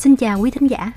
Xin 0.00 0.16
chào 0.16 0.40
quý 0.40 0.50
thính 0.50 0.70
giả. 0.70 0.92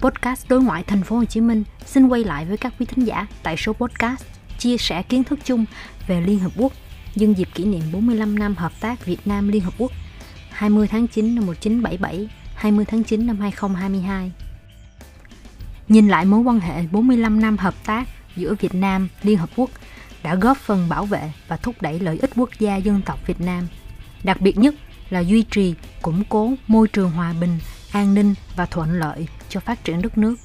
Podcast 0.00 0.48
Đối 0.48 0.62
ngoại 0.62 0.82
Thành 0.82 1.02
phố 1.02 1.16
Hồ 1.16 1.24
Chí 1.24 1.40
Minh 1.40 1.64
xin 1.86 2.08
quay 2.08 2.24
lại 2.24 2.44
với 2.44 2.56
các 2.56 2.74
quý 2.78 2.86
thính 2.86 3.04
giả 3.04 3.26
tại 3.42 3.56
số 3.56 3.72
podcast 3.72 4.24
chia 4.58 4.76
sẻ 4.76 5.02
kiến 5.02 5.24
thức 5.24 5.38
chung 5.44 5.64
về 6.06 6.20
Liên 6.20 6.38
Hợp 6.38 6.52
Quốc 6.56 6.72
nhân 7.14 7.34
dịp 7.38 7.48
kỷ 7.54 7.64
niệm 7.64 7.82
45 7.92 8.38
năm 8.38 8.54
hợp 8.56 8.72
tác 8.80 9.06
Việt 9.06 9.26
Nam 9.26 9.48
Liên 9.48 9.62
Hợp 9.62 9.74
Quốc 9.78 9.92
20 10.50 10.88
tháng 10.88 11.06
9 11.06 11.34
năm 11.34 11.46
1977, 11.46 12.28
20 12.54 12.84
tháng 12.84 13.04
9 13.04 13.26
năm 13.26 13.40
2022. 13.40 14.32
Nhìn 15.88 16.08
lại 16.08 16.24
mối 16.24 16.40
quan 16.40 16.60
hệ 16.60 16.86
45 16.92 17.40
năm 17.40 17.56
hợp 17.56 17.74
tác 17.84 18.08
giữa 18.36 18.54
Việt 18.60 18.74
Nam 18.74 19.08
Liên 19.22 19.38
Hợp 19.38 19.50
Quốc 19.56 19.70
đã 20.22 20.34
góp 20.34 20.56
phần 20.56 20.88
bảo 20.88 21.06
vệ 21.06 21.32
và 21.48 21.56
thúc 21.56 21.82
đẩy 21.82 22.00
lợi 22.00 22.18
ích 22.18 22.30
quốc 22.36 22.50
gia 22.58 22.76
dân 22.76 23.00
tộc 23.06 23.26
Việt 23.26 23.40
Nam. 23.40 23.66
Đặc 24.24 24.40
biệt 24.40 24.58
nhất 24.58 24.74
là 25.10 25.20
duy 25.20 25.42
trì, 25.42 25.74
củng 26.02 26.24
cố 26.28 26.52
môi 26.66 26.88
trường 26.88 27.10
hòa 27.10 27.34
bình, 27.40 27.58
an 27.94 28.14
ninh 28.14 28.34
và 28.56 28.66
thuận 28.66 28.92
lợi 28.92 29.28
cho 29.48 29.60
phát 29.60 29.84
triển 29.84 30.02
đất 30.02 30.18
nước, 30.18 30.36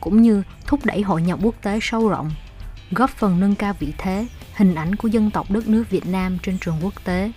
cũng 0.00 0.22
như 0.22 0.42
thúc 0.66 0.80
đẩy 0.84 1.02
hội 1.02 1.22
nhập 1.22 1.38
quốc 1.42 1.54
tế 1.62 1.78
sâu 1.82 2.08
rộng, 2.08 2.30
góp 2.90 3.10
phần 3.10 3.40
nâng 3.40 3.54
cao 3.54 3.74
vị 3.78 3.92
thế, 3.98 4.26
hình 4.56 4.74
ảnh 4.74 4.96
của 4.96 5.08
dân 5.08 5.30
tộc 5.30 5.50
đất 5.50 5.68
nước 5.68 5.90
Việt 5.90 6.06
Nam 6.06 6.38
trên 6.42 6.58
trường 6.58 6.76
quốc 6.82 7.04
tế. 7.04 7.32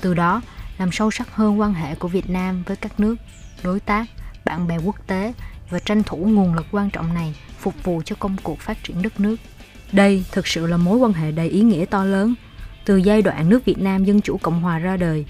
Từ 0.00 0.14
đó, 0.14 0.42
làm 0.78 0.92
sâu 0.92 1.10
sắc 1.10 1.34
hơn 1.34 1.60
quan 1.60 1.74
hệ 1.74 1.94
của 1.94 2.08
Việt 2.08 2.30
Nam 2.30 2.62
với 2.66 2.76
các 2.76 3.00
nước, 3.00 3.16
đối 3.62 3.80
tác, 3.80 4.06
bạn 4.44 4.66
bè 4.66 4.78
quốc 4.78 4.96
tế 5.06 5.32
và 5.70 5.78
tranh 5.78 6.02
thủ 6.02 6.16
nguồn 6.16 6.54
lực 6.54 6.66
quan 6.70 6.90
trọng 6.90 7.14
này 7.14 7.34
phục 7.58 7.84
vụ 7.84 8.02
cho 8.04 8.16
công 8.18 8.36
cuộc 8.42 8.58
phát 8.58 8.84
triển 8.84 9.02
đất 9.02 9.20
nước. 9.20 9.36
Đây 9.92 10.24
thực 10.32 10.46
sự 10.46 10.66
là 10.66 10.76
mối 10.76 10.98
quan 10.98 11.12
hệ 11.12 11.32
đầy 11.32 11.48
ý 11.48 11.60
nghĩa 11.60 11.84
to 11.84 12.04
lớn, 12.04 12.34
từ 12.84 12.96
giai 12.96 13.22
đoạn 13.22 13.48
nước 13.48 13.64
Việt 13.64 13.78
Nam 13.78 14.04
Dân 14.04 14.20
Chủ 14.20 14.38
Cộng 14.42 14.62
Hòa 14.62 14.78
ra 14.78 14.96
đời, 14.96 15.24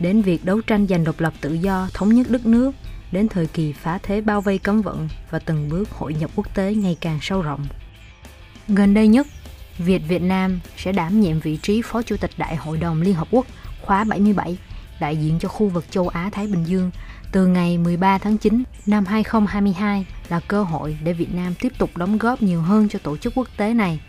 đến 0.00 0.22
việc 0.22 0.44
đấu 0.44 0.60
tranh 0.60 0.86
giành 0.86 1.04
độc 1.04 1.20
lập 1.20 1.32
tự 1.40 1.54
do, 1.54 1.88
thống 1.94 2.14
nhất 2.14 2.30
đất 2.30 2.46
nước, 2.46 2.72
đến 3.12 3.28
thời 3.28 3.46
kỳ 3.46 3.72
phá 3.72 3.98
thế 4.02 4.20
bao 4.20 4.40
vây 4.40 4.58
cấm 4.58 4.82
vận 4.82 5.08
và 5.30 5.38
từng 5.38 5.68
bước 5.68 5.90
hội 5.90 6.14
nhập 6.14 6.30
quốc 6.34 6.54
tế 6.54 6.74
ngày 6.74 6.96
càng 7.00 7.18
sâu 7.22 7.42
rộng. 7.42 7.66
Gần 8.68 8.94
đây 8.94 9.08
nhất, 9.08 9.26
Việt 9.78 10.02
Việt 10.08 10.22
Nam 10.22 10.60
sẽ 10.76 10.92
đảm 10.92 11.20
nhiệm 11.20 11.40
vị 11.40 11.58
trí 11.62 11.82
Phó 11.82 12.02
Chủ 12.02 12.16
tịch 12.16 12.30
Đại 12.36 12.56
hội 12.56 12.78
đồng 12.78 13.02
Liên 13.02 13.14
Hợp 13.14 13.28
Quốc 13.30 13.46
khóa 13.82 14.04
77, 14.04 14.58
đại 15.00 15.16
diện 15.16 15.38
cho 15.38 15.48
khu 15.48 15.68
vực 15.68 15.84
châu 15.90 16.08
Á-Thái 16.08 16.46
Bình 16.46 16.64
Dương 16.64 16.90
từ 17.32 17.46
ngày 17.46 17.78
13 17.78 18.18
tháng 18.18 18.38
9 18.38 18.62
năm 18.86 19.04
2022 19.04 20.06
là 20.28 20.40
cơ 20.40 20.62
hội 20.62 20.98
để 21.04 21.12
Việt 21.12 21.34
Nam 21.34 21.54
tiếp 21.60 21.72
tục 21.78 21.96
đóng 21.96 22.18
góp 22.18 22.42
nhiều 22.42 22.62
hơn 22.62 22.88
cho 22.88 22.98
tổ 22.98 23.16
chức 23.16 23.32
quốc 23.36 23.48
tế 23.56 23.74
này, 23.74 24.00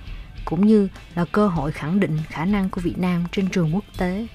cũng 0.46 0.68
như 0.68 0.88
là 1.16 1.26
cơ 1.32 1.48
hội 1.48 1.72
khẳng 1.72 2.00
định 2.00 2.18
khả 2.30 2.46
năng 2.46 2.70
của 2.70 2.82
Việt 2.82 2.98
Nam 2.98 3.26
trên 3.32 3.50
trường 3.50 3.76
quốc 3.76 3.84
tế. 3.98 4.28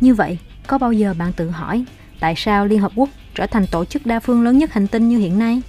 Như 0.00 0.14
vậy, 0.14 0.38
có 0.66 0.78
bao 0.78 0.92
giờ 0.92 1.14
bạn 1.18 1.32
tự 1.32 1.50
hỏi 1.50 1.84
tại 2.20 2.34
sao 2.36 2.66
Liên 2.66 2.80
Hợp 2.80 2.92
Quốc 2.94 3.08
trở 3.34 3.46
thành 3.46 3.66
tổ 3.66 3.84
chức 3.84 4.06
đa 4.06 4.20
phương 4.20 4.42
lớn 4.42 4.58
nhất 4.58 4.72
hành 4.72 4.86
tinh 4.86 5.08
như 5.08 5.18
hiện 5.18 5.38
nay? 5.38 5.62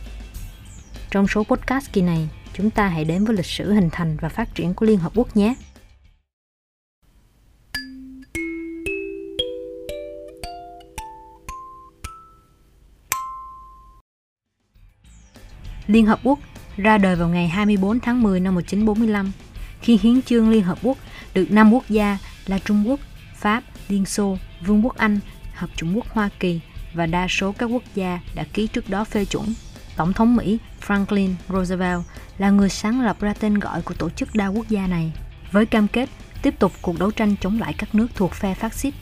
Trong 1.12 1.28
số 1.28 1.44
podcast 1.44 1.94
kỳ 1.94 2.02
này, 2.02 2.30
chúng 2.54 2.70
ta 2.70 2.88
hãy 2.88 3.06
đến 3.06 3.26
với 3.26 3.36
lịch 3.36 3.46
sử 3.46 3.74
hình 3.74 3.90
thành 3.92 4.18
và 4.22 4.30
phát 4.30 4.56
triển 4.56 4.74
của 4.74 4.86
Liên 4.86 5.00
Hợp 5.00 5.12
Quốc 5.16 5.38
nhé. 5.38 5.56
Liên 15.88 16.06
Hợp 16.06 16.20
Quốc 16.24 16.40
ra 16.78 16.98
đời 16.98 17.16
vào 17.16 17.30
ngày 17.30 17.48
24 17.48 18.00
tháng 18.00 18.22
10 18.22 18.40
năm 18.40 18.56
1945 18.56 19.32
khi 19.82 20.00
hiến 20.02 20.22
chương 20.22 20.50
Liên 20.50 20.64
Hợp 20.64 20.78
Quốc 20.84 20.98
được 21.34 21.52
năm 21.52 21.74
quốc 21.74 21.84
gia 21.90 22.18
là 22.48 22.60
Trung 22.60 22.90
Quốc, 22.90 23.00
Pháp, 23.36 23.64
Liên 23.88 24.06
Xô, 24.06 24.38
Vương 24.66 24.86
quốc 24.86 24.98
Anh, 24.98 25.20
Hợp 25.60 25.70
chủng 25.76 25.96
quốc 25.96 26.06
Hoa 26.10 26.30
Kỳ 26.40 26.60
và 26.94 27.06
đa 27.06 27.28
số 27.30 27.52
các 27.52 27.66
quốc 27.66 27.84
gia 27.96 28.20
đã 28.36 28.44
ký 28.54 28.68
trước 28.68 28.90
đó 28.90 29.04
phê 29.04 29.26
chuẩn. 29.26 29.54
Tổng 29.96 30.14
thống 30.14 30.36
Mỹ 30.36 30.58
Franklin 30.88 31.34
Roosevelt 31.50 32.02
là 32.38 32.50
người 32.50 32.70
sáng 32.70 33.02
lập 33.02 33.20
ra 33.20 33.34
tên 33.40 33.60
gọi 33.60 33.82
của 33.82 33.94
tổ 33.94 34.10
chức 34.10 34.36
đa 34.36 34.48
quốc 34.48 34.70
gia 34.70 34.88
này, 34.88 35.12
với 35.52 35.66
cam 35.66 35.88
kết 35.88 36.10
tiếp 36.42 36.60
tục 36.60 36.72
cuộc 36.82 37.00
đấu 37.00 37.12
tranh 37.12 37.36
chống 37.42 37.60
lại 37.60 37.74
các 37.78 37.96
nước 37.96 38.08
thuộc 38.16 38.34
phe 38.34 38.54
phát 38.54 38.74
xít, 38.74 38.94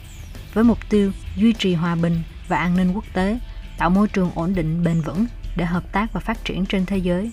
với 0.54 0.64
mục 0.64 0.78
tiêu 0.90 1.12
duy 1.36 1.52
trì 1.52 1.74
hòa 1.74 1.94
bình 1.94 2.22
và 2.48 2.56
an 2.56 2.76
ninh 2.76 2.92
quốc 2.92 3.04
tế, 3.12 3.38
tạo 3.78 3.90
môi 3.90 4.08
trường 4.08 4.30
ổn 4.34 4.54
định 4.54 4.84
bền 4.84 5.00
vững 5.00 5.26
để 5.56 5.64
hợp 5.64 5.92
tác 5.92 6.12
và 6.12 6.20
phát 6.20 6.44
triển 6.44 6.66
trên 6.66 6.86
thế 6.86 6.98
giới. 6.98 7.32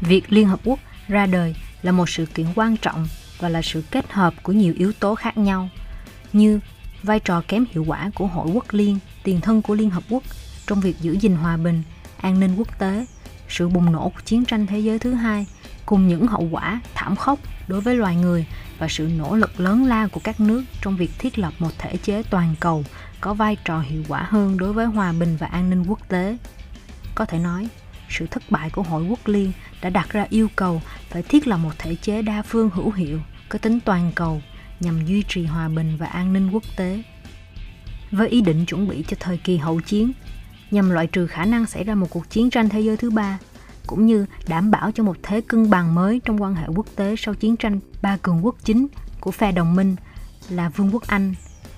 Việc 0.00 0.32
Liên 0.32 0.48
Hợp 0.48 0.60
Quốc 0.64 0.78
ra 1.08 1.26
đời 1.26 1.54
là 1.82 1.92
một 1.92 2.08
sự 2.08 2.26
kiện 2.26 2.46
quan 2.54 2.76
trọng 2.76 3.08
và 3.38 3.48
là 3.48 3.62
sự 3.62 3.82
kết 3.90 4.12
hợp 4.12 4.34
của 4.42 4.52
nhiều 4.52 4.74
yếu 4.78 4.92
tố 4.92 5.14
khác 5.14 5.38
nhau 5.38 5.68
như 6.32 6.60
vai 7.02 7.20
trò 7.20 7.42
kém 7.48 7.64
hiệu 7.70 7.84
quả 7.86 8.10
của 8.14 8.26
Hội 8.26 8.50
Quốc 8.52 8.64
Liên, 8.70 8.98
tiền 9.22 9.40
thân 9.40 9.62
của 9.62 9.74
Liên 9.74 9.90
Hợp 9.90 10.02
Quốc 10.10 10.22
trong 10.66 10.80
việc 10.80 11.00
giữ 11.00 11.12
gìn 11.12 11.36
hòa 11.36 11.56
bình, 11.56 11.82
an 12.20 12.40
ninh 12.40 12.56
quốc 12.56 12.78
tế, 12.78 13.06
sự 13.48 13.68
bùng 13.68 13.92
nổ 13.92 14.08
của 14.08 14.20
chiến 14.24 14.44
tranh 14.44 14.66
thế 14.66 14.78
giới 14.78 14.98
thứ 14.98 15.14
hai 15.14 15.46
cùng 15.86 16.08
những 16.08 16.26
hậu 16.26 16.48
quả 16.50 16.80
thảm 16.94 17.16
khốc 17.16 17.38
đối 17.68 17.80
với 17.80 17.96
loài 17.96 18.16
người 18.16 18.46
và 18.78 18.88
sự 18.88 19.08
nỗ 19.18 19.36
lực 19.36 19.60
lớn 19.60 19.84
lao 19.84 20.08
của 20.08 20.20
các 20.24 20.40
nước 20.40 20.64
trong 20.82 20.96
việc 20.96 21.10
thiết 21.18 21.38
lập 21.38 21.54
một 21.58 21.70
thể 21.78 21.96
chế 21.96 22.22
toàn 22.30 22.54
cầu 22.60 22.84
có 23.20 23.34
vai 23.34 23.56
trò 23.64 23.80
hiệu 23.80 24.02
quả 24.08 24.26
hơn 24.30 24.58
đối 24.58 24.72
với 24.72 24.86
hòa 24.86 25.12
bình 25.12 25.36
và 25.36 25.46
an 25.46 25.70
ninh 25.70 25.84
quốc 25.88 26.08
tế. 26.08 26.36
Có 27.14 27.24
thể 27.24 27.38
nói, 27.38 27.68
sự 28.08 28.26
thất 28.30 28.42
bại 28.50 28.70
của 28.70 28.82
Hội 28.82 29.04
Quốc 29.04 29.18
Liên 29.24 29.52
đã 29.80 29.90
đặt 29.90 30.10
ra 30.10 30.26
yêu 30.30 30.48
cầu 30.56 30.82
phải 31.10 31.22
thiết 31.22 31.46
lập 31.46 31.56
một 31.56 31.72
thể 31.78 31.94
chế 31.94 32.22
đa 32.22 32.42
phương 32.42 32.70
hữu 32.70 32.92
hiệu, 32.92 33.20
có 33.48 33.58
tính 33.58 33.80
toàn 33.80 34.12
cầu 34.14 34.42
nhằm 34.80 35.06
duy 35.06 35.22
trì 35.28 35.44
hòa 35.44 35.68
bình 35.68 35.96
và 35.96 36.06
an 36.06 36.32
ninh 36.32 36.50
quốc 36.50 36.62
tế. 36.76 37.02
Với 38.10 38.28
ý 38.28 38.40
định 38.40 38.66
chuẩn 38.66 38.88
bị 38.88 39.04
cho 39.08 39.16
thời 39.20 39.36
kỳ 39.36 39.56
hậu 39.56 39.80
chiến, 39.80 40.12
nhằm 40.70 40.90
loại 40.90 41.06
trừ 41.06 41.26
khả 41.26 41.44
năng 41.44 41.66
xảy 41.66 41.84
ra 41.84 41.94
một 41.94 42.06
cuộc 42.10 42.30
chiến 42.30 42.50
tranh 42.50 42.68
thế 42.68 42.80
giới 42.80 42.96
thứ 42.96 43.10
ba, 43.10 43.38
cũng 43.86 44.06
như 44.06 44.26
đảm 44.48 44.70
bảo 44.70 44.90
cho 44.90 45.02
một 45.02 45.16
thế 45.22 45.40
cân 45.40 45.70
bằng 45.70 45.94
mới 45.94 46.20
trong 46.24 46.42
quan 46.42 46.54
hệ 46.54 46.66
quốc 46.74 46.86
tế 46.96 47.14
sau 47.18 47.34
chiến 47.34 47.56
tranh 47.56 47.80
ba 48.02 48.16
cường 48.16 48.44
quốc 48.46 48.56
chính 48.64 48.86
của 49.20 49.30
phe 49.30 49.52
đồng 49.52 49.76
minh 49.76 49.96
là 50.50 50.68
Vương 50.68 50.94
quốc 50.94 51.02
Anh, 51.06 51.34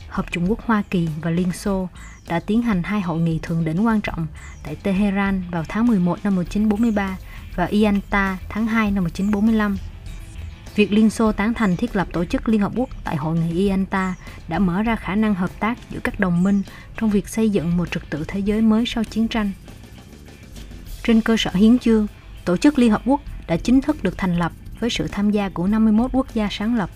Hợp 0.09 0.27
chủng 0.31 0.51
quốc 0.51 0.61
Hoa 0.67 0.83
Kỳ 0.91 1.09
và 1.23 1.31
Liên 1.31 1.53
Xô 1.53 1.89
đã 2.29 2.41
tiến 2.41 2.63
hành 2.63 2.83
hai 2.83 3.01
hội 3.01 3.21
nghị 3.21 3.39
thượng 3.39 3.65
đỉnh 3.65 3.87
quan 3.87 4.01
trọng 4.01 4.27
tại 4.65 4.77
Tehran 4.77 5.43
vào 5.51 5.65
tháng 5.69 5.87
11 5.87 6.19
năm 6.25 6.37
1943 6.37 7.17
và 7.57 7.69
Yalta 7.83 8.39
tháng 8.49 8.67
2 8.67 8.91
năm 8.91 9.05
1945. 9.05 9.77
Việc 10.81 10.93
Liên 10.93 11.11
Xô 11.11 11.33
tán 11.33 11.55
thành 11.55 11.77
thiết 11.77 11.97
lập 11.97 12.09
tổ 12.13 12.25
chức 12.25 12.49
Liên 12.49 12.61
Hợp 12.61 12.73
Quốc 12.77 12.89
tại 13.05 13.17
hội 13.17 13.39
nghị 13.39 13.69
Yalta 13.69 14.15
đã 14.49 14.59
mở 14.59 14.83
ra 14.83 14.97
khả 14.97 15.15
năng 15.15 15.35
hợp 15.35 15.51
tác 15.61 15.79
giữa 15.91 15.99
các 16.05 16.21
đồng 16.21 16.43
minh 16.43 16.63
trong 16.97 17.11
việc 17.11 17.29
xây 17.29 17.51
dựng 17.51 17.77
một 17.77 17.91
trật 17.91 18.03
tự 18.11 18.25
thế 18.29 18.41
giới 18.41 18.61
mới 18.61 18.85
sau 18.87 19.05
chiến 19.05 19.29
tranh. 19.29 19.51
Trên 21.03 21.21
cơ 21.21 21.37
sở 21.39 21.51
hiến 21.55 21.79
chương, 21.79 22.07
Tổ 22.45 22.57
chức 22.57 22.79
Liên 22.79 22.91
Hợp 22.91 23.03
Quốc 23.05 23.21
đã 23.47 23.57
chính 23.57 23.81
thức 23.81 24.03
được 24.03 24.19
thành 24.19 24.37
lập 24.39 24.53
với 24.81 24.91
sự 24.91 25.09
tham 25.09 25.31
gia 25.31 25.49
của 25.49 25.67
51 25.67 26.11
quốc 26.13 26.27
gia 26.35 26.49
sáng 26.51 26.77
lập. 26.77 26.91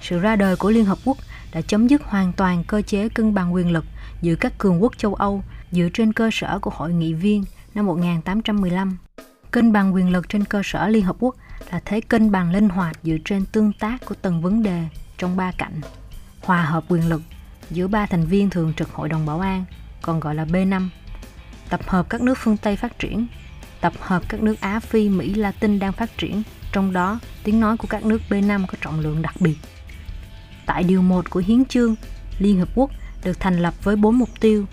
Sự 0.00 0.18
ra 0.18 0.36
đời 0.36 0.56
của 0.56 0.70
Liên 0.70 0.84
Hợp 0.84 0.98
Quốc 1.04 1.16
đã 1.52 1.60
chấm 1.60 1.86
dứt 1.86 2.02
hoàn 2.04 2.32
toàn 2.32 2.64
cơ 2.64 2.82
chế 2.82 3.08
cân 3.08 3.34
bằng 3.34 3.54
quyền 3.54 3.70
lực 3.70 3.84
giữa 4.22 4.34
các 4.34 4.58
cường 4.58 4.82
quốc 4.82 4.98
châu 4.98 5.14
Âu 5.14 5.42
dựa 5.72 5.88
trên 5.94 6.12
cơ 6.12 6.30
sở 6.32 6.58
của 6.58 6.70
Hội 6.74 6.92
nghị 6.92 7.14
viên 7.14 7.44
năm 7.74 7.86
1815. 7.86 8.98
Cân 9.50 9.72
bằng 9.72 9.94
quyền 9.94 10.10
lực 10.10 10.28
trên 10.28 10.44
cơ 10.44 10.62
sở 10.64 10.88
Liên 10.88 11.04
Hợp 11.04 11.16
Quốc 11.18 11.36
là 11.70 11.80
thế 11.84 12.00
cân 12.00 12.30
bằng 12.30 12.50
linh 12.50 12.68
hoạt 12.68 12.96
dựa 13.02 13.16
trên 13.24 13.46
tương 13.46 13.72
tác 13.72 14.04
của 14.04 14.14
từng 14.22 14.42
vấn 14.42 14.62
đề 14.62 14.84
trong 15.18 15.36
ba 15.36 15.52
cạnh. 15.58 15.80
Hòa 16.42 16.62
hợp 16.62 16.84
quyền 16.88 17.08
lực 17.08 17.22
giữa 17.70 17.88
ba 17.88 18.06
thành 18.06 18.24
viên 18.24 18.50
thường 18.50 18.72
trực 18.76 18.90
Hội 18.92 19.08
đồng 19.08 19.26
Bảo 19.26 19.40
an, 19.40 19.64
còn 20.02 20.20
gọi 20.20 20.34
là 20.34 20.44
B5. 20.44 20.88
Tập 21.68 21.80
hợp 21.88 22.06
các 22.10 22.20
nước 22.20 22.38
phương 22.38 22.56
Tây 22.56 22.76
phát 22.76 22.98
triển, 22.98 23.26
tập 23.80 23.92
hợp 24.00 24.22
các 24.28 24.42
nước 24.42 24.60
Á 24.60 24.80
Phi, 24.80 25.08
Mỹ, 25.08 25.34
Latin 25.34 25.78
đang 25.78 25.92
phát 25.92 26.18
triển, 26.18 26.42
trong 26.72 26.92
đó 26.92 27.18
tiếng 27.44 27.60
nói 27.60 27.76
của 27.76 27.88
các 27.88 28.04
nước 28.04 28.20
B5 28.28 28.66
có 28.66 28.74
trọng 28.80 29.00
lượng 29.00 29.22
đặc 29.22 29.34
biệt. 29.40 29.56
Tại 30.66 30.82
điều 30.82 31.02
1 31.02 31.30
của 31.30 31.42
Hiến 31.46 31.64
chương, 31.64 31.94
Liên 32.38 32.58
Hợp 32.58 32.68
Quốc 32.74 32.90
được 33.24 33.40
thành 33.40 33.58
lập 33.58 33.74
với 33.82 33.96
bốn 33.96 34.18
mục 34.18 34.28
tiêu. 34.40 34.66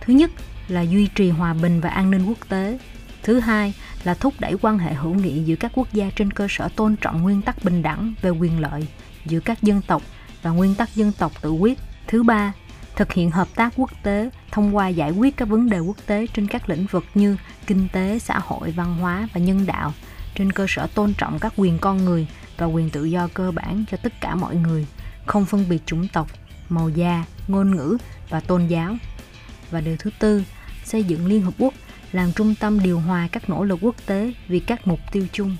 Thứ 0.00 0.12
nhất 0.12 0.30
là 0.68 0.80
duy 0.80 1.06
trì 1.14 1.30
hòa 1.30 1.54
bình 1.54 1.80
và 1.80 1.88
an 1.88 2.10
ninh 2.10 2.26
quốc 2.26 2.48
tế. 2.48 2.78
Thứ 3.22 3.40
hai 3.40 3.74
là 4.04 4.14
thúc 4.14 4.34
đẩy 4.38 4.54
quan 4.62 4.78
hệ 4.78 4.94
hữu 4.94 5.14
nghị 5.14 5.42
giữa 5.44 5.56
các 5.56 5.72
quốc 5.74 5.92
gia 5.92 6.10
trên 6.16 6.30
cơ 6.30 6.46
sở 6.50 6.68
tôn 6.76 6.96
trọng 6.96 7.22
nguyên 7.22 7.42
tắc 7.42 7.64
bình 7.64 7.82
đẳng 7.82 8.14
về 8.22 8.30
quyền 8.30 8.60
lợi 8.60 8.86
giữa 9.26 9.40
các 9.40 9.62
dân 9.62 9.82
tộc 9.86 10.02
và 10.42 10.50
nguyên 10.50 10.74
tắc 10.74 10.94
dân 10.94 11.12
tộc 11.12 11.32
tự 11.42 11.50
quyết. 11.50 11.78
Thứ 12.06 12.22
ba, 12.22 12.52
thực 12.96 13.12
hiện 13.12 13.30
hợp 13.30 13.48
tác 13.54 13.72
quốc 13.76 13.90
tế 14.02 14.30
thông 14.50 14.76
qua 14.76 14.88
giải 14.88 15.10
quyết 15.10 15.36
các 15.36 15.48
vấn 15.48 15.70
đề 15.70 15.78
quốc 15.78 15.96
tế 16.06 16.26
trên 16.34 16.46
các 16.46 16.68
lĩnh 16.68 16.86
vực 16.86 17.04
như 17.14 17.36
kinh 17.66 17.88
tế, 17.92 18.18
xã 18.18 18.38
hội, 18.38 18.70
văn 18.70 18.94
hóa 18.94 19.28
và 19.32 19.40
nhân 19.40 19.66
đạo 19.66 19.92
trên 20.34 20.52
cơ 20.52 20.66
sở 20.68 20.86
tôn 20.94 21.14
trọng 21.18 21.38
các 21.38 21.52
quyền 21.56 21.78
con 21.78 22.04
người 22.04 22.26
và 22.56 22.66
quyền 22.66 22.90
tự 22.90 23.04
do 23.04 23.28
cơ 23.34 23.50
bản 23.50 23.84
cho 23.90 23.96
tất 23.96 24.20
cả 24.20 24.34
mọi 24.34 24.56
người, 24.56 24.86
không 25.26 25.44
phân 25.44 25.68
biệt 25.68 25.82
chủng 25.86 26.08
tộc, 26.08 26.28
màu 26.68 26.88
da, 26.88 27.24
ngôn 27.48 27.76
ngữ 27.76 27.96
và 28.28 28.40
tôn 28.40 28.66
giáo. 28.66 28.96
Và 29.70 29.80
điều 29.80 29.96
thứ 29.98 30.10
tư, 30.18 30.42
xây 30.84 31.04
dựng 31.04 31.26
Liên 31.26 31.42
Hợp 31.42 31.54
Quốc 31.58 31.74
làm 32.12 32.32
trung 32.32 32.54
tâm 32.54 32.80
điều 32.80 33.00
hòa 33.00 33.28
các 33.32 33.50
nỗ 33.50 33.64
lực 33.64 33.78
quốc 33.82 33.96
tế 34.06 34.32
vì 34.48 34.60
các 34.60 34.86
mục 34.86 35.00
tiêu 35.12 35.26
chung. 35.32 35.56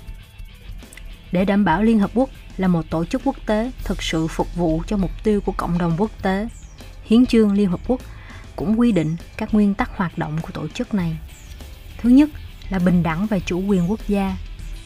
Để 1.31 1.45
đảm 1.45 1.65
bảo 1.65 1.83
Liên 1.83 1.99
Hợp 1.99 2.11
Quốc 2.13 2.29
là 2.57 2.67
một 2.67 2.89
tổ 2.89 3.05
chức 3.05 3.21
quốc 3.25 3.35
tế 3.45 3.71
thực 3.83 4.03
sự 4.03 4.27
phục 4.27 4.55
vụ 4.55 4.83
cho 4.87 4.97
mục 4.97 5.11
tiêu 5.23 5.41
của 5.41 5.51
cộng 5.51 5.77
đồng 5.77 5.95
quốc 5.97 6.11
tế, 6.21 6.47
Hiến 7.05 7.25
chương 7.25 7.53
Liên 7.53 7.69
Hợp 7.69 7.79
Quốc 7.87 8.01
cũng 8.55 8.79
quy 8.79 8.91
định 8.91 9.15
các 9.37 9.53
nguyên 9.53 9.73
tắc 9.73 9.97
hoạt 9.97 10.17
động 10.17 10.37
của 10.41 10.51
tổ 10.51 10.67
chức 10.67 10.93
này. 10.93 11.17
Thứ 11.97 12.09
nhất 12.09 12.29
là 12.69 12.79
bình 12.79 13.03
đẳng 13.03 13.27
về 13.27 13.39
chủ 13.39 13.61
quyền 13.61 13.91
quốc 13.91 14.07
gia. 14.07 14.37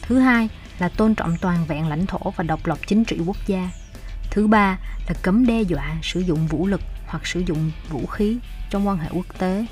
Thứ 0.02 0.18
hai 0.18 0.48
là 0.78 0.88
tôn 0.88 1.14
trọng 1.14 1.36
toàn 1.40 1.64
vẹn 1.66 1.88
lãnh 1.88 2.06
thổ 2.06 2.30
và 2.36 2.44
độc 2.44 2.66
lập 2.66 2.78
chính 2.86 3.04
trị 3.04 3.20
quốc 3.26 3.36
gia. 3.46 3.70
Thứ 4.30 4.46
ba 4.46 4.78
là 5.08 5.14
cấm 5.22 5.46
đe 5.46 5.62
dọa 5.62 5.96
sử 6.02 6.20
dụng 6.20 6.46
vũ 6.46 6.66
lực 6.66 6.80
hoặc 7.06 7.26
sử 7.26 7.40
dụng 7.40 7.70
vũ 7.88 8.06
khí 8.06 8.38
trong 8.70 8.88
quan 8.88 8.98
hệ 8.98 9.08
quốc 9.12 9.38
tế. 9.38 9.66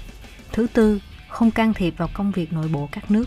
Thứ 0.52 0.66
tư, 0.72 1.00
không 1.36 1.50
can 1.50 1.74
thiệp 1.74 1.94
vào 1.96 2.08
công 2.14 2.30
việc 2.30 2.52
nội 2.52 2.68
bộ 2.72 2.88
các 2.92 3.10
nước. 3.10 3.24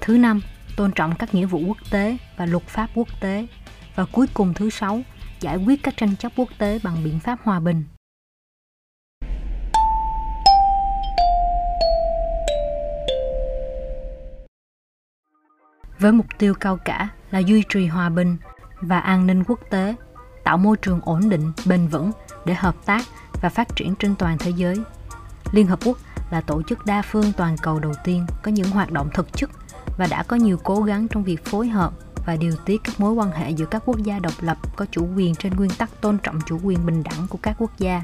Thứ 0.00 0.18
năm, 0.18 0.40
tôn 0.76 0.92
trọng 0.92 1.14
các 1.18 1.34
nghĩa 1.34 1.46
vụ 1.46 1.58
quốc 1.58 1.76
tế 1.90 2.16
và 2.36 2.46
luật 2.46 2.62
pháp 2.66 2.88
quốc 2.94 3.08
tế. 3.20 3.46
Và 3.94 4.04
cuối 4.12 4.26
cùng 4.34 4.54
thứ 4.54 4.70
sáu, 4.70 5.02
giải 5.40 5.56
quyết 5.56 5.82
các 5.82 5.96
tranh 5.96 6.16
chấp 6.16 6.32
quốc 6.36 6.48
tế 6.58 6.78
bằng 6.82 7.04
biện 7.04 7.20
pháp 7.20 7.38
hòa 7.42 7.60
bình. 7.60 7.84
Với 15.98 16.12
mục 16.12 16.26
tiêu 16.38 16.54
cao 16.54 16.76
cả 16.84 17.08
là 17.30 17.38
duy 17.38 17.62
trì 17.68 17.86
hòa 17.86 18.08
bình 18.08 18.36
và 18.80 19.00
an 19.00 19.26
ninh 19.26 19.44
quốc 19.44 19.60
tế, 19.70 19.94
tạo 20.44 20.58
môi 20.58 20.76
trường 20.76 21.00
ổn 21.04 21.28
định, 21.28 21.52
bền 21.66 21.88
vững 21.88 22.10
để 22.44 22.54
hợp 22.54 22.74
tác 22.86 23.02
và 23.42 23.48
phát 23.48 23.76
triển 23.76 23.94
trên 23.98 24.14
toàn 24.16 24.38
thế 24.38 24.50
giới. 24.50 24.76
Liên 25.52 25.66
Hợp 25.66 25.78
Quốc 25.84 25.98
là 26.30 26.40
tổ 26.40 26.62
chức 26.62 26.86
đa 26.86 27.02
phương 27.02 27.32
toàn 27.36 27.56
cầu 27.62 27.78
đầu 27.78 27.92
tiên 28.04 28.26
có 28.42 28.50
những 28.50 28.70
hoạt 28.70 28.92
động 28.92 29.10
thực 29.14 29.32
chất 29.32 29.50
và 29.98 30.06
đã 30.10 30.22
có 30.22 30.36
nhiều 30.36 30.58
cố 30.64 30.82
gắng 30.82 31.08
trong 31.08 31.24
việc 31.24 31.44
phối 31.44 31.68
hợp 31.68 31.92
và 32.26 32.36
điều 32.36 32.52
tiết 32.64 32.80
các 32.84 33.00
mối 33.00 33.12
quan 33.12 33.30
hệ 33.30 33.50
giữa 33.50 33.66
các 33.66 33.82
quốc 33.86 33.98
gia 33.98 34.18
độc 34.18 34.32
lập 34.40 34.58
có 34.76 34.86
chủ 34.90 35.08
quyền 35.16 35.34
trên 35.34 35.54
nguyên 35.54 35.70
tắc 35.70 36.00
tôn 36.00 36.18
trọng 36.18 36.38
chủ 36.46 36.60
quyền 36.62 36.86
bình 36.86 37.02
đẳng 37.02 37.26
của 37.28 37.38
các 37.42 37.56
quốc 37.58 37.70
gia. 37.78 38.02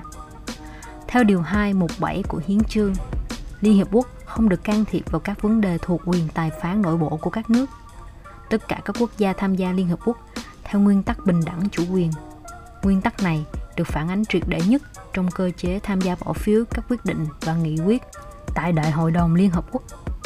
Theo 1.08 1.24
Điều 1.24 1.40
2 1.40 1.74
mục 1.74 1.90
7 1.98 2.22
của 2.28 2.40
Hiến 2.46 2.64
chương, 2.64 2.94
Liên 3.60 3.74
Hiệp 3.74 3.88
Quốc 3.92 4.06
không 4.24 4.48
được 4.48 4.64
can 4.64 4.84
thiệp 4.84 5.10
vào 5.10 5.20
các 5.20 5.42
vấn 5.42 5.60
đề 5.60 5.78
thuộc 5.82 6.00
quyền 6.06 6.28
tài 6.34 6.50
phán 6.62 6.82
nội 6.82 6.96
bộ 6.96 7.16
của 7.16 7.30
các 7.30 7.50
nước. 7.50 7.66
Tất 8.50 8.68
cả 8.68 8.80
các 8.84 8.96
quốc 8.98 9.10
gia 9.18 9.32
tham 9.32 9.54
gia 9.54 9.72
Liên 9.72 9.88
Hợp 9.88 9.98
Quốc 10.04 10.18
theo 10.64 10.80
nguyên 10.80 11.02
tắc 11.02 11.26
bình 11.26 11.40
đẳng 11.46 11.68
chủ 11.68 11.82
quyền. 11.92 12.10
Nguyên 12.82 13.00
tắc 13.00 13.22
này 13.22 13.44
được 13.76 13.86
phản 13.86 14.08
ánh 14.08 14.24
triệt 14.24 14.42
để 14.46 14.60
nhất 14.68 14.82
trong 15.12 15.30
cơ 15.30 15.50
chế 15.56 15.80
tham 15.82 16.00
gia 16.00 16.16
bỏ 16.24 16.32
phiếu 16.32 16.64
các 16.70 16.84
quyết 16.88 17.04
định 17.04 17.26
và 17.40 17.54
nghị 17.54 17.78
quyết 17.86 18.02
tại 18.54 18.72
Đại 18.72 18.90
hội 18.90 19.10
đồng 19.10 19.34
Liên 19.34 19.50
Hợp 19.50 19.64
Quốc. 19.72 19.82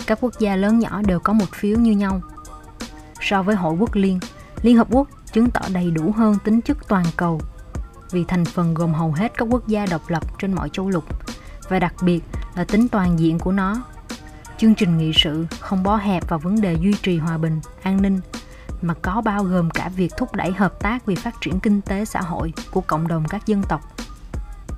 Các 0.07 0.19
quốc 0.21 0.35
gia 0.39 0.57
lớn 0.57 0.79
nhỏ 0.79 1.03
đều 1.07 1.21
có 1.21 1.33
một 1.33 1.49
phiếu 1.53 1.79
như 1.79 1.93
nhau 1.93 2.21
so 3.21 3.43
với 3.43 3.57
Hội 3.57 3.75
Quốc 3.75 3.95
Liên, 3.95 4.21
Liên 4.63 4.77
Hợp 4.77 4.87
Quốc 4.91 5.09
chứng 5.33 5.51
tỏ 5.51 5.61
đầy 5.73 5.91
đủ 5.91 6.13
hơn 6.17 6.37
tính 6.45 6.61
chất 6.61 6.89
toàn 6.89 7.05
cầu 7.17 7.41
vì 8.11 8.25
thành 8.25 8.45
phần 8.45 8.75
gồm 8.75 8.95
hầu 8.95 9.13
hết 9.13 9.33
các 9.37 9.49
quốc 9.51 9.69
gia 9.69 9.87
độc 9.87 10.11
lập 10.11 10.39
trên 10.39 10.55
mọi 10.55 10.69
châu 10.73 10.91
lục 10.91 11.05
và 11.69 11.79
đặc 11.79 11.95
biệt 12.03 12.21
là 12.55 12.65
tính 12.65 12.89
toàn 12.89 13.19
diện 13.19 13.39
của 13.39 13.53
nó. 13.53 13.83
Chương 14.59 14.75
trình 14.75 14.99
nghị 14.99 15.13
sự 15.15 15.47
không 15.61 15.83
bó 15.83 15.97
hẹp 15.97 16.29
vào 16.29 16.39
vấn 16.39 16.61
đề 16.61 16.75
duy 16.75 16.95
trì 17.03 17.19
hòa 17.19 17.39
bình, 17.39 17.61
an 17.83 18.03
ninh 18.03 18.21
mà 18.83 18.95
có 19.03 19.21
bao 19.21 19.45
gồm 19.45 19.71
cả 19.71 19.91
việc 19.97 20.13
thúc 20.17 20.35
đẩy 20.35 20.53
hợp 20.53 20.81
tác 20.81 21.07
vì 21.07 21.15
phát 21.15 21.35
triển 21.41 21.61
kinh 21.61 21.81
tế 21.81 22.05
xã 22.05 22.21
hội 22.21 22.53
của 22.71 22.81
cộng 22.81 23.09
đồng 23.09 23.25
các 23.29 23.47
dân 23.47 23.63
tộc. 23.69 23.81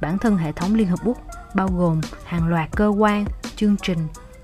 Bản 0.00 0.18
thân 0.18 0.36
hệ 0.36 0.52
thống 0.52 0.74
Liên 0.74 0.88
Hợp 0.88 0.98
Quốc 1.04 1.18
bao 1.54 1.68
gồm 1.68 2.00
hàng 2.24 2.48
loạt 2.48 2.68
cơ 2.76 2.86
quan, 2.88 3.24
chương 3.56 3.76
trình, 3.82 3.98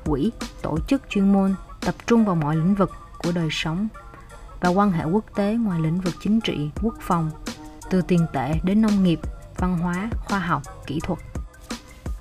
quỹ, 0.04 0.32
tổ 0.62 0.78
chức 0.80 1.02
chuyên 1.08 1.32
môn 1.32 1.54
tập 1.80 1.94
trung 2.06 2.24
vào 2.24 2.34
mọi 2.34 2.56
lĩnh 2.56 2.74
vực 2.74 2.90
của 3.18 3.32
đời 3.32 3.48
sống 3.50 3.88
và 4.60 4.68
quan 4.68 4.92
hệ 4.92 5.04
quốc 5.04 5.24
tế 5.34 5.54
ngoài 5.54 5.80
lĩnh 5.80 6.00
vực 6.00 6.14
chính 6.20 6.40
trị, 6.40 6.70
quốc 6.82 6.94
phòng, 7.00 7.30
từ 7.90 8.02
tiền 8.02 8.26
tệ 8.32 8.54
đến 8.62 8.82
nông 8.82 9.04
nghiệp, 9.04 9.20
văn 9.56 9.78
hóa, 9.78 10.10
khoa 10.24 10.38
học, 10.38 10.62
kỹ 10.86 11.00
thuật. 11.02 11.18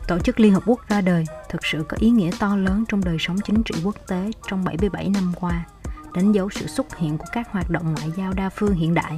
Tổ 0.08 0.20
chức 0.20 0.40
Liên 0.40 0.54
Hợp 0.54 0.64
Quốc 0.66 0.90
ra 0.90 1.02
đời 1.02 1.26
thực 1.50 1.66
sự 1.66 1.86
có 1.90 1.98
ý 2.00 2.10
nghĩa 2.10 2.32
to 2.40 2.56
lớn 2.56 2.84
trong 2.88 3.04
đời 3.04 3.18
sống 3.20 3.38
chính 3.44 3.64
trị 3.64 3.76
quốc 3.84 3.96
tế 4.08 4.32
trong 4.50 4.64
77 4.64 5.10
năm 5.10 5.34
qua, 5.36 5.66
đánh 6.14 6.32
dấu 6.32 6.50
sự 6.50 6.68
xuất 6.68 6.98
hiện 6.98 7.18
của 7.18 7.26
các 7.32 7.52
hoạt 7.52 7.70
động 7.70 7.94
ngoại 7.94 8.12
giao 8.18 8.34
đa 8.34 8.50
phương 8.50 8.74
hiện 8.74 8.94
đại, 8.94 9.18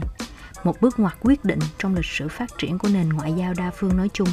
một 0.64 0.82
bước 0.82 1.00
ngoặt 1.00 1.18
quyết 1.22 1.46
định 1.46 1.60
trong 1.78 1.96
lịch 1.96 2.06
sử 2.06 2.28
phát 2.28 2.50
triển 2.58 2.78
của 2.78 2.88
nền 2.94 3.10
ngoại 3.10 3.34
giao 3.34 3.54
đa 3.54 3.72
phương 3.76 3.98
nói 3.98 4.10
chung. 4.14 4.30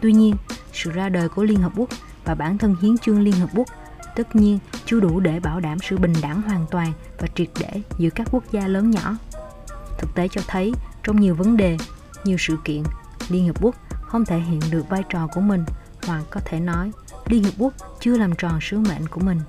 Tuy 0.00 0.12
nhiên, 0.12 0.36
sự 0.72 0.90
ra 0.90 1.08
đời 1.08 1.28
của 1.28 1.42
Liên 1.42 1.62
Hợp 1.62 1.72
Quốc 1.76 1.88
và 2.24 2.34
bản 2.34 2.58
thân 2.58 2.76
hiến 2.80 2.98
chương 2.98 3.20
Liên 3.20 3.34
Hợp 3.34 3.48
Quốc 3.54 3.68
tất 4.16 4.36
nhiên 4.36 4.58
chưa 4.86 5.00
đủ 5.00 5.20
để 5.20 5.40
bảo 5.40 5.60
đảm 5.60 5.78
sự 5.82 5.98
bình 5.98 6.14
đẳng 6.22 6.42
hoàn 6.42 6.66
toàn 6.70 6.92
và 7.18 7.28
triệt 7.34 7.48
để 7.60 7.82
giữa 7.98 8.10
các 8.10 8.28
quốc 8.30 8.44
gia 8.52 8.66
lớn 8.66 8.90
nhỏ. 8.90 9.16
Thực 9.98 10.14
tế 10.14 10.28
cho 10.28 10.40
thấy, 10.46 10.72
trong 11.02 11.20
nhiều 11.20 11.34
vấn 11.34 11.56
đề, 11.56 11.76
nhiều 12.24 12.36
sự 12.38 12.56
kiện, 12.64 12.82
Liên 13.28 13.46
Hợp 13.46 13.62
Quốc 13.62 13.76
không 14.02 14.24
thể 14.24 14.38
hiện 14.38 14.60
được 14.70 14.88
vai 14.88 15.02
trò 15.08 15.26
của 15.26 15.40
mình 15.40 15.64
hoặc 16.06 16.22
có 16.30 16.40
thể 16.44 16.60
nói 16.60 16.92
Liên 17.26 17.44
Hợp 17.44 17.50
Quốc 17.58 17.72
chưa 18.00 18.18
làm 18.18 18.34
tròn 18.34 18.58
sứ 18.60 18.78
mệnh 18.78 19.08
của 19.10 19.20
mình. 19.20 19.40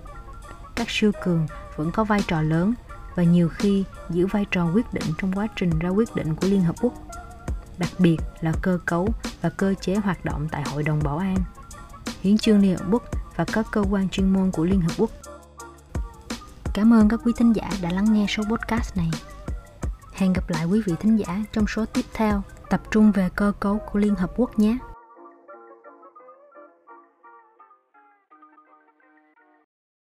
Các 0.75 0.90
siêu 0.90 1.12
cường 1.24 1.48
vẫn 1.75 1.92
có 1.92 2.04
vai 2.04 2.24
trò 2.28 2.42
lớn 2.42 2.74
và 3.16 3.24
nhiều 3.24 3.50
khi 3.50 3.84
giữ 4.10 4.28
vai 4.28 4.46
trò 4.52 4.72
quyết 4.74 4.94
định 4.94 5.04
trong 5.18 5.34
quá 5.34 5.48
trình 5.56 5.80
ra 5.80 5.90
quyết 5.90 6.16
định 6.16 6.36
của 6.36 6.48
Liên 6.48 6.62
Hợp 6.62 6.75
Quốc, 6.81 6.94
đặc 7.78 7.90
biệt 8.00 8.18
là 8.42 8.54
cơ 8.62 8.80
cấu 8.86 9.10
và 9.42 9.50
cơ 9.50 9.74
chế 9.81 9.96
hoạt 9.96 10.25
động 10.25 10.48
tại 10.52 10.64
Hội 10.66 10.84
đồng 10.84 11.00
Bảo 11.04 11.18
an. 11.18 11.38
Hiến 12.22 12.38
chương 12.38 12.62
Liên 12.62 12.78
Hợp 12.78 12.86
Quốc 12.92 13.04
và 13.36 13.46
các 13.54 13.66
cơ 13.72 13.84
quan 13.92 14.10
chuyên 14.10 14.34
môn 14.34 14.52
của 14.52 14.64
Liên 14.66 14.81
Hợp 14.81 14.94
Quốc. 14.98 15.10
Cảm 16.74 16.94
ơn 16.94 17.10
các 17.10 17.20
quý 17.24 17.34
thính 17.38 17.54
giả 17.54 17.70
đã 17.81 17.92
lắng 17.92 18.14
nghe 18.14 18.25
số 18.30 18.44
podcast 18.44 18.98
này. 18.98 19.10
Hẹn 20.14 20.34
gặp 20.34 20.50
lại 20.50 20.66
quý 20.66 20.81
vị 20.86 20.94
thính 21.00 21.20
giả 21.20 21.44
trong 21.54 21.68
số 21.68 21.86
tiếp 21.86 22.06
theo 22.14 22.42
tập 22.70 22.81
trung 22.92 23.12
về 23.12 23.30
cơ 23.36 23.52
cấu 23.60 23.78
của 23.78 24.00
Liên 24.00 24.16
Hợp 24.16 24.31
Quốc 24.36 24.60
nhé. 24.60 24.78